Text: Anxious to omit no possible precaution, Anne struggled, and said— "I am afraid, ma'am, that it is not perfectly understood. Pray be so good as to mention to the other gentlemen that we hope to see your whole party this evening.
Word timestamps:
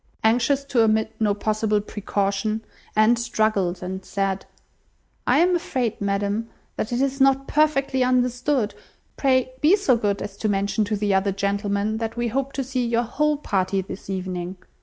Anxious 0.23 0.63
to 0.63 0.81
omit 0.81 1.13
no 1.19 1.35
possible 1.35 1.79
precaution, 1.79 2.65
Anne 2.95 3.17
struggled, 3.17 3.83
and 3.83 4.03
said— 4.03 4.47
"I 5.27 5.37
am 5.37 5.55
afraid, 5.55 6.01
ma'am, 6.01 6.49
that 6.75 6.91
it 6.91 6.99
is 7.01 7.21
not 7.21 7.47
perfectly 7.47 8.03
understood. 8.03 8.73
Pray 9.15 9.51
be 9.61 9.75
so 9.75 9.95
good 9.95 10.23
as 10.23 10.37
to 10.37 10.49
mention 10.49 10.85
to 10.85 10.95
the 10.95 11.13
other 11.13 11.31
gentlemen 11.31 11.97
that 11.97 12.17
we 12.17 12.29
hope 12.29 12.51
to 12.53 12.63
see 12.63 12.83
your 12.83 13.03
whole 13.03 13.37
party 13.37 13.79
this 13.81 14.09
evening. 14.09 14.57